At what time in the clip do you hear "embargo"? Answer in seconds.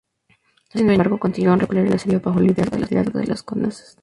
0.89-1.19